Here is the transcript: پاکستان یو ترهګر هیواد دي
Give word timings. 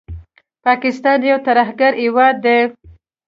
پاکستان 0.65 1.19
یو 1.31 1.37
ترهګر 1.47 1.91
هیواد 2.03 2.35
دي 2.45 2.59